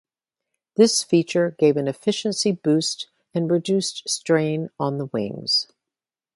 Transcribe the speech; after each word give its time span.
This 0.77 1.03
feature 1.03 1.55
gave 1.59 1.77
an 1.77 1.87
efficiency 1.87 2.51
boost 2.51 3.09
and 3.35 3.51
reduced 3.51 4.09
strain 4.09 4.71
on 4.79 4.97
the 4.97 5.05
wings. 5.05 5.67